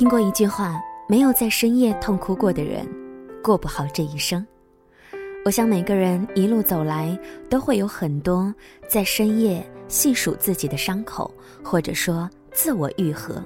[0.00, 2.88] 听过一句话：没有在深夜痛哭过的人，
[3.44, 4.46] 过不好这一生。
[5.44, 7.14] 我想每个人一路走来，
[7.50, 8.50] 都会有很多
[8.88, 11.30] 在深夜细数自己的伤口，
[11.62, 13.44] 或者说自我愈合。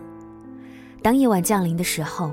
[1.03, 2.30] 当夜晚降临的时候，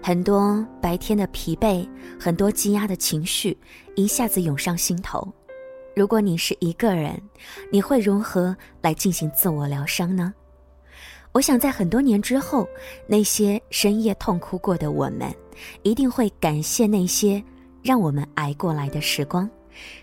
[0.00, 1.84] 很多白天的疲惫，
[2.16, 3.58] 很多积压的情绪，
[3.96, 5.26] 一下子涌上心头。
[5.96, 7.20] 如果你是一个人，
[7.72, 10.32] 你会如何来进行自我疗伤呢？
[11.34, 12.64] 我想在很多年之后，
[13.08, 15.34] 那些深夜痛哭过的我们，
[15.82, 17.42] 一定会感谢那些
[17.82, 19.50] 让我们挨过来的时光。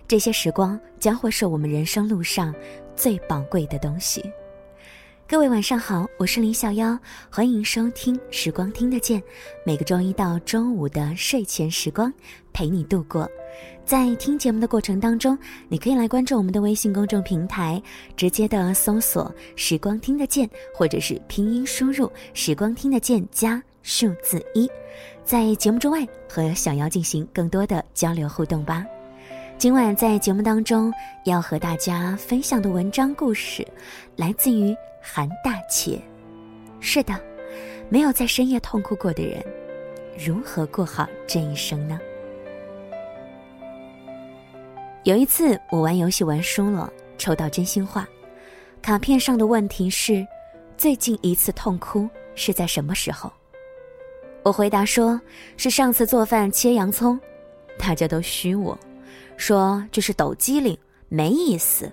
[0.09, 2.53] 这些时光将会是我们人生路上
[2.98, 4.22] 最宝贵的东西。
[5.31, 6.99] 各位晚上好，我是林小妖，
[7.30, 9.17] 欢迎收听《时光听得见》，
[9.66, 12.13] 每个周一到周五的睡前时光，
[12.52, 13.26] 陪你度过。
[13.86, 15.39] 在听节目的过程当中，
[15.70, 17.81] 你可以来关注我们的微信公众平台，
[18.17, 24.70] 直接的搜索“时光听得见”或者是拼音输入“时光听得见”加数字一，
[25.23, 28.86] 在节目之外和小妖进行更多的交流互动吧。
[29.62, 30.92] 今晚在节目当中
[31.23, 33.64] 要和大家分享的文章故事，
[34.16, 36.02] 来自于韩大姐。
[36.80, 37.14] 是的，
[37.88, 39.39] 没有在深夜痛哭过的人，
[40.17, 42.00] 如何过好这一生呢？
[45.04, 48.09] 有一次我玩游戏玩输了，抽到真心话，
[48.82, 50.26] 卡片上的问题是：
[50.76, 53.32] 最近一次痛哭是在什么时候？
[54.42, 55.22] 我回答说
[55.56, 57.20] 是上次做饭切洋葱，
[57.78, 58.76] 大家都虚我。
[59.38, 60.78] 说这是抖机灵，
[61.09, 61.92] 没意思。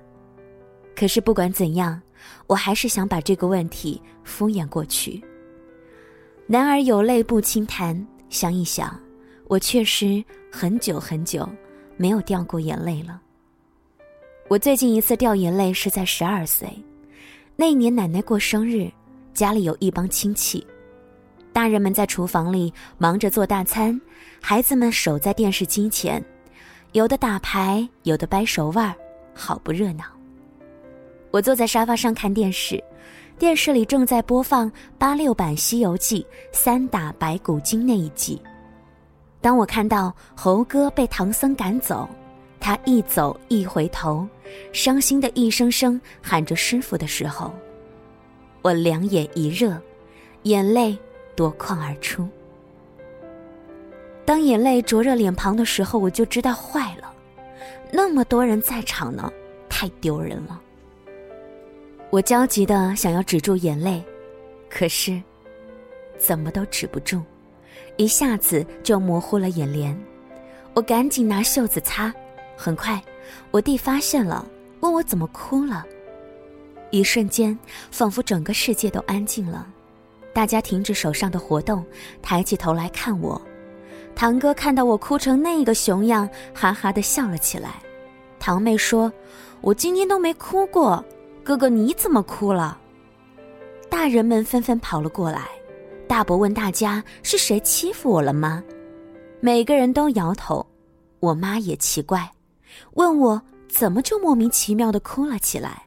[0.94, 2.00] 可是不管怎样，
[2.46, 5.22] 我还是想把这个问题敷衍过去。
[6.46, 8.98] 男儿有泪不轻弹，想一想，
[9.46, 11.48] 我确实很久很久
[11.96, 13.20] 没有掉过眼泪了。
[14.48, 16.68] 我最近一次掉眼泪是在十二岁，
[17.54, 18.90] 那一年奶奶过生日，
[19.34, 20.66] 家里有一帮亲戚，
[21.52, 24.00] 大人们在厨房里忙着做大餐，
[24.40, 26.24] 孩子们守在电视机前。
[26.92, 28.94] 有的打牌，有的掰手腕
[29.34, 30.04] 好不热闹。
[31.30, 32.82] 我坐在沙发上看电视，
[33.38, 38.40] 电视里正在播放八六版《西游记》三打白骨精那一集。
[39.42, 42.08] 当我看到猴哥被唐僧赶走，
[42.58, 44.26] 他一走一回头，
[44.72, 47.52] 伤心的一声声喊着师傅的时候，
[48.62, 49.78] 我两眼一热，
[50.44, 50.96] 眼泪
[51.36, 52.26] 夺眶而出。
[54.28, 57.10] 当眼泪灼热脸庞的时候，我就知道坏了。
[57.90, 59.32] 那么多人在场呢，
[59.70, 60.60] 太丢人了。
[62.10, 64.04] 我焦急的想要止住眼泪，
[64.68, 65.18] 可是
[66.18, 67.22] 怎么都止不住，
[67.96, 69.98] 一下子就模糊了眼帘。
[70.74, 72.12] 我赶紧拿袖子擦，
[72.54, 73.02] 很快，
[73.50, 74.46] 我弟发现了，
[74.80, 75.86] 问我怎么哭了。
[76.90, 77.58] 一瞬间，
[77.90, 79.66] 仿佛整个世界都安静了，
[80.34, 81.82] 大家停止手上的活动，
[82.20, 83.40] 抬起头来看我。
[84.18, 87.76] 堂哥看到我哭成那个熊样，哈哈的笑了起来。
[88.40, 89.12] 堂妹说
[89.62, 91.04] ：“我今天都没哭过，
[91.44, 92.76] 哥哥你怎么哭了？”
[93.88, 95.46] 大人们纷纷跑了过来。
[96.08, 98.60] 大伯问大家：“是谁欺负我了吗？”
[99.38, 100.66] 每个人都摇头。
[101.20, 102.28] 我妈也奇怪，
[102.94, 105.84] 问我怎么就莫名其妙的哭了起来。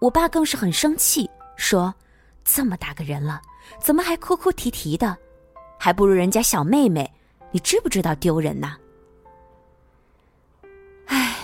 [0.00, 1.94] 我爸更是很生气，说
[2.42, 3.42] ：“这么大个人了，
[3.78, 5.14] 怎么还哭哭啼啼的？
[5.78, 7.06] 还不如人家小妹妹。”
[7.54, 8.74] 你知不知道丢人呐？
[11.06, 11.36] 唉，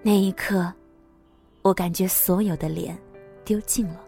[0.00, 0.72] 那一刻，
[1.60, 2.98] 我感觉所有的脸
[3.44, 4.00] 丢尽了。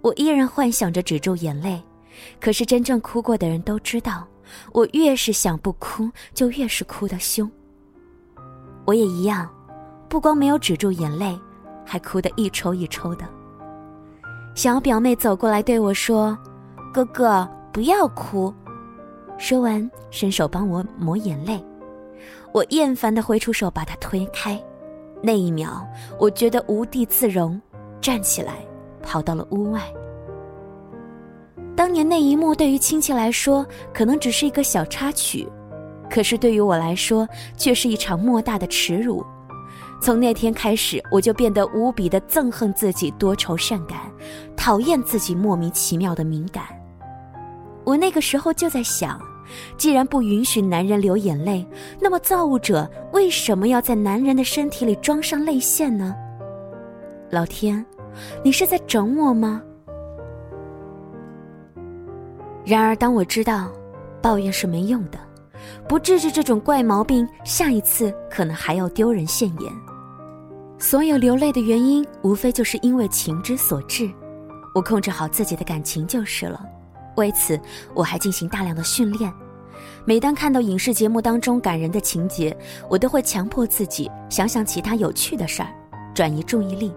[0.00, 1.78] 我依然幻想着止住眼泪，
[2.40, 4.26] 可是真正哭过的人都知道，
[4.72, 7.46] 我越是想不哭，就越是哭得凶。
[8.86, 9.46] 我也一样，
[10.08, 11.38] 不光没有止住眼泪，
[11.84, 13.28] 还哭得一抽一抽的。
[14.54, 16.34] 小表妹走过来对我说
[16.94, 18.50] ：“哥哥，不要哭。”
[19.36, 21.62] 说完，伸手帮我抹眼泪，
[22.52, 24.58] 我厌烦的挥出手把他推开。
[25.22, 25.86] 那一秒，
[26.18, 27.60] 我觉得无地自容，
[28.00, 28.54] 站起来，
[29.02, 29.82] 跑到了屋外。
[31.76, 35.48] 当年那一幕对于亲戚来说可能只是一个小插曲，
[36.08, 39.24] 可是对于我来说却是一场莫大的耻辱。
[40.00, 43.98] 从那天开始，我就变得无比的憎恨自己多愁善感，
[44.56, 46.64] 讨厌自己莫名其妙的敏感。
[47.84, 49.20] 我那个时候就在想，
[49.76, 51.66] 既然不允许男人流眼泪，
[52.00, 56.14] 那么造物者为什么要在男人的身体里装上泪腺呢？
[57.30, 57.84] 老天，
[58.42, 59.62] 你是在整我吗？
[62.64, 63.70] 然而，当我知道
[64.22, 65.18] 抱怨是没用的，
[65.86, 69.70] 不治治这种怪毛病，下一次可能还要丢人现眼。
[70.78, 74.10] 所有流泪的原因，无非就是因为情之所致。
[74.74, 76.64] 我控制好自己的感情就是了。
[77.16, 77.58] 为此
[77.94, 79.32] 我还进行大量的训练。
[80.04, 82.56] 每当看到影视节目当中感人的情节，
[82.88, 85.68] 我都会强迫自己想想其他有趣的事儿，
[86.14, 86.94] 转移注意力。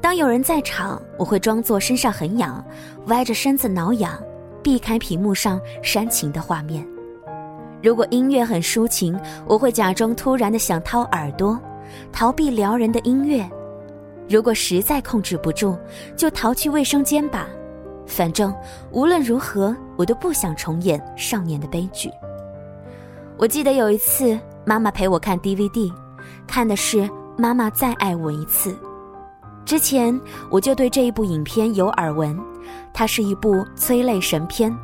[0.00, 2.64] 当有人在场，我会装作身上很痒，
[3.06, 4.22] 歪着身子挠痒，
[4.62, 6.86] 避开屏幕上煽情的画面。
[7.82, 11.58] 如果音乐很抒情，我会假装突然的想掏耳朵，
[12.12, 13.48] 逃避撩人的音乐。
[14.28, 15.76] 如果实在控制不住，
[16.16, 17.48] 就逃去卫生间吧。
[18.06, 18.54] 反正
[18.90, 22.10] 无论如何，我都不想重演少年的悲剧。
[23.36, 25.92] 我记得有一次，妈妈陪我看 DVD，
[26.46, 26.98] 看的是
[27.36, 28.70] 《妈妈再爱我一次》。
[29.64, 30.18] 之前
[30.50, 32.38] 我就对这一部影片有耳闻，
[32.92, 34.74] 它是一部催泪神片，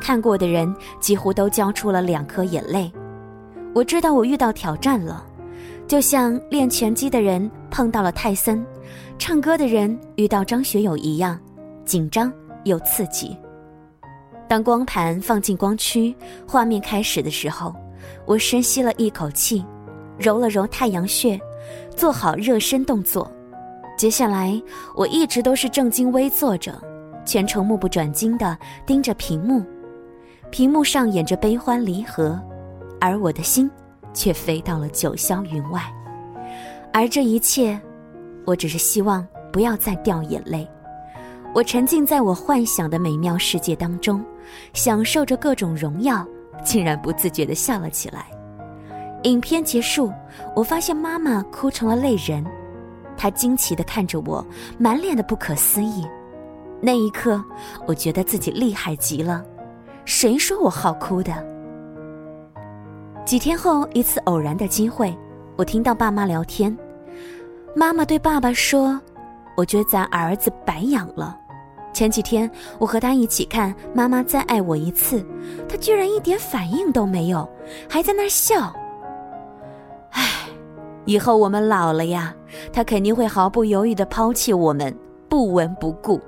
[0.00, 2.90] 看过的人几乎都交出了两颗眼泪。
[3.74, 5.24] 我知道我遇到挑战了，
[5.86, 8.64] 就像练拳击的人碰到了泰森，
[9.18, 11.38] 唱歌的人遇到张学友一样，
[11.84, 12.32] 紧张。
[12.64, 13.36] 又刺激。
[14.48, 16.14] 当光盘放进光驱，
[16.46, 17.74] 画面开始的时候，
[18.24, 19.64] 我深吸了一口气，
[20.18, 21.38] 揉了揉太阳穴，
[21.94, 23.30] 做好热身动作。
[23.96, 24.60] 接下来，
[24.96, 26.72] 我一直都是正襟危坐着，
[27.26, 28.56] 全程目不转睛地
[28.86, 29.62] 盯着屏幕。
[30.50, 32.40] 屏幕上演着悲欢离合，
[33.00, 33.70] 而我的心
[34.14, 35.82] 却飞到了九霄云外。
[36.90, 37.78] 而这一切，
[38.46, 40.66] 我只是希望不要再掉眼泪。
[41.54, 44.24] 我沉浸在我幻想的美妙世界当中，
[44.74, 46.24] 享受着各种荣耀，
[46.64, 48.26] 竟然不自觉地笑了起来。
[49.24, 50.12] 影片结束，
[50.54, 52.44] 我发现妈妈哭成了泪人，
[53.16, 54.46] 她惊奇地看着我，
[54.78, 56.06] 满脸的不可思议。
[56.80, 57.42] 那一刻，
[57.86, 59.44] 我觉得自己厉害极了。
[60.04, 61.32] 谁说我好哭的？
[63.24, 65.16] 几天后，一次偶然的机会，
[65.56, 66.76] 我听到爸妈聊天，
[67.74, 69.00] 妈妈对爸爸说。
[69.58, 71.36] 我觉得咱儿子白养了。
[71.92, 75.20] 前几天我和他一起看《妈妈再爱我一次》，
[75.68, 77.48] 他居然一点反应都没有，
[77.90, 78.72] 还在那笑。
[80.12, 80.22] 唉，
[81.06, 82.32] 以后我们老了呀，
[82.72, 84.96] 他肯定会毫不犹豫地抛弃我们，
[85.28, 86.20] 不闻不顾。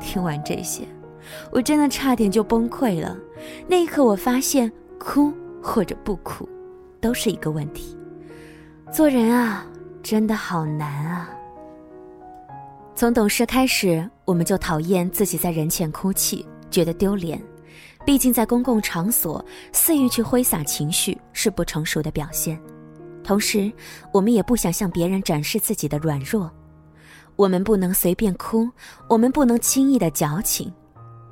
[0.00, 0.88] 听完这些，
[1.52, 3.14] 我真的差点就崩溃了。
[3.66, 5.30] 那一刻，我发现哭
[5.62, 6.48] 或者不哭，
[6.98, 7.94] 都是一个问题。
[8.90, 9.66] 做人啊，
[10.02, 11.28] 真的好难啊。
[12.96, 17.38] 从懂事开始，我们就讨厌自己在人前哭泣，觉得丢脸。
[18.06, 22.58] 毕竟在公共场所肆意去挥洒情绪是不成熟的表现。
[23.22, 23.70] 同时，
[24.14, 26.50] 我们也不想向别人展示自己的软弱。
[27.36, 28.66] 我们不能随便哭，
[29.10, 30.72] 我们不能轻易的矫情。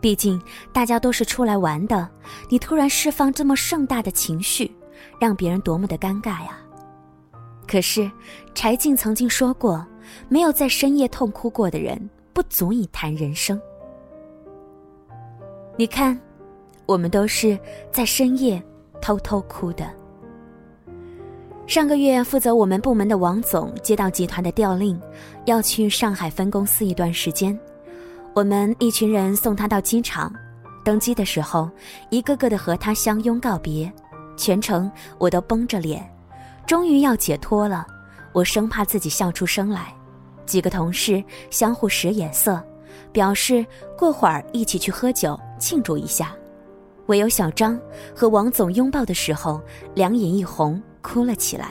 [0.02, 0.38] 毕竟
[0.70, 2.06] 大家都是出来玩的，
[2.50, 4.70] 你突然释放这么盛大的情绪，
[5.18, 6.58] 让别人多么的尴尬呀！
[7.66, 8.10] 可是，
[8.54, 9.82] 柴静曾经说过。
[10.28, 13.60] 没有在深夜痛哭过的人，不足以谈人生。
[15.76, 16.18] 你看，
[16.86, 17.58] 我们都是
[17.90, 18.62] 在深夜
[19.00, 19.90] 偷偷哭的。
[21.66, 25.00] 上个月，负责我们部门的王总接到集团的调令，
[25.46, 27.58] 要去上海分公司一段时间。
[28.34, 30.30] 我们一群人送他到机场，
[30.84, 31.70] 登机的时候，
[32.10, 33.90] 一个个的和他相拥告别，
[34.36, 36.06] 全程我都绷着脸。
[36.66, 37.86] 终于要解脱了，
[38.34, 39.94] 我生怕自己笑出声来。
[40.44, 42.62] 几个同事相互使眼色，
[43.12, 43.64] 表示
[43.96, 46.34] 过会儿一起去喝酒庆祝一下。
[47.06, 47.80] 唯有小张
[48.14, 49.58] 和王总拥抱的时候，
[49.94, 51.70] 两眼一红，哭了起来。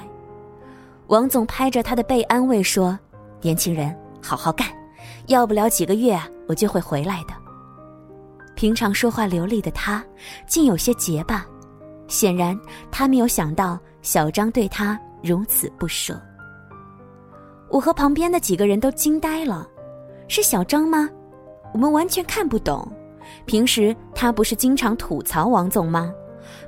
[1.08, 2.98] 王总拍着他的背安慰说
[3.42, 4.68] ：“年轻人，好好干，
[5.28, 7.34] 要不了几个月我就会回来的。”
[8.56, 10.04] 平常说话流利的他，
[10.48, 11.46] 竟有些结巴，
[12.08, 12.60] 显然
[12.92, 16.20] 他没有想到小张对他如此不舍。
[17.74, 19.68] 我和旁边的几个人都惊呆了，
[20.28, 21.10] 是小张吗？
[21.74, 22.88] 我们完全看不懂。
[23.48, 26.14] 平时他不是经常吐槽王总吗？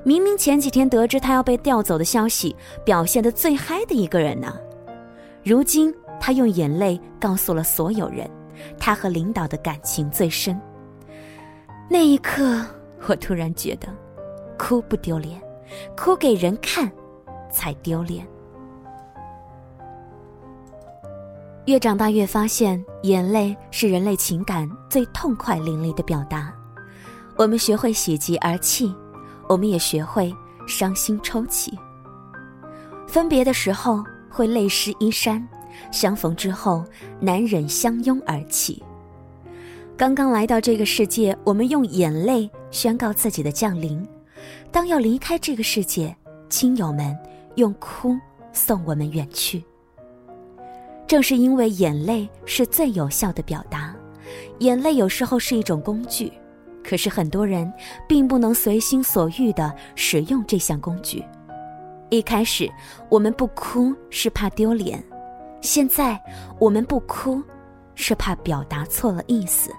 [0.03, 4.51] 明明前几天得知他要被调走的消息，表现的最嗨的一个人呢。
[5.43, 8.27] 如今他用眼泪告诉了所有人，
[8.79, 10.59] 他和领导的感情最深。
[11.87, 12.65] 那一刻，
[13.07, 13.87] 我突然觉得，
[14.57, 15.39] 哭不丢脸，
[15.95, 16.91] 哭给人看，
[17.51, 18.25] 才丢脸。
[21.65, 26.53] 越长大越发现，眼泪是人类情感最痛快淋漓的表达。
[27.35, 28.93] 我们学会喜极而泣，
[29.49, 30.31] 我们也学会
[30.67, 31.75] 伤心抽泣。
[33.07, 35.45] 分别的时候会泪湿衣衫，
[35.91, 36.85] 相逢之后
[37.19, 38.81] 难忍相拥而泣。
[39.97, 44.05] 刚刚来到这个世界，我们用眼泪宣告自己的降临；
[44.71, 46.15] 当要离开这个世界，
[46.47, 47.17] 亲友们
[47.55, 48.15] 用哭
[48.53, 49.63] 送我们远去。
[51.07, 53.95] 正是因为眼泪是最有效的表达，
[54.59, 56.31] 眼泪有时候是一种工具，
[56.83, 57.71] 可是很多人
[58.07, 61.23] 并不能随心所欲地使用这项工具。
[62.09, 62.69] 一开始
[63.09, 65.03] 我们不哭是怕丢脸，
[65.61, 66.19] 现在
[66.59, 67.41] 我们不哭
[67.93, 69.71] 是怕表达错了意思。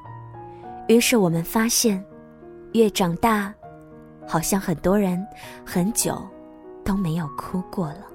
[0.88, 2.04] 于是我们发现，
[2.72, 3.52] 越长大，
[4.26, 5.24] 好像很多人
[5.64, 6.20] 很久
[6.84, 8.06] 都没有哭过了。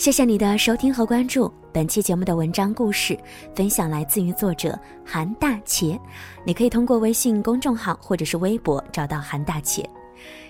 [0.00, 1.52] 谢谢你的收听和关注。
[1.74, 3.14] 本期节目的文章故事
[3.54, 6.00] 分享来自于作者韩大茄，
[6.42, 9.84] 你可以通过微信公众号或者是微博找到韩大茄。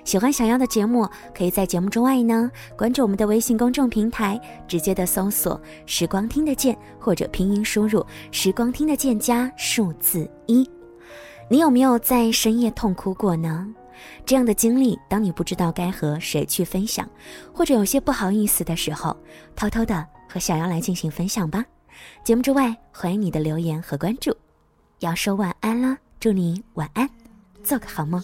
[0.04, 1.04] 喜欢想要的节目，
[1.35, 10.64] 可以在节目之外呢关注我们的微信公众平台，直接的搜索“时光听得见”或者拼音输入“时光听得见”加数字一。
[11.49, 13.66] 你有没有在深夜痛哭过呢？
[14.25, 17.09] 这样的经历，当你不知道该和谁去分享，
[17.52, 19.16] 或者有些不好意思的时候，
[19.57, 21.64] 偷偷的和小妖来进行分享吧。
[22.25, 24.35] 节目之外，欢迎你的留言和关注。
[25.00, 27.09] 要说晚安了，祝你晚安，
[27.62, 28.23] 做个好梦。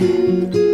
[0.00, 0.69] Amen.